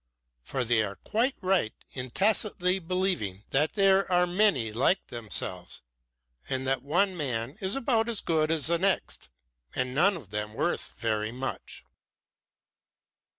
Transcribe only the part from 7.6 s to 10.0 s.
is about as good as the next, and